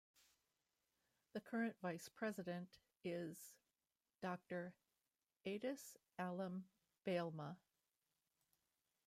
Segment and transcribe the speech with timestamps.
[1.33, 3.53] The current vice president is
[4.19, 4.73] Doctor
[5.45, 6.67] Addis Alem
[7.05, 7.57] Balema.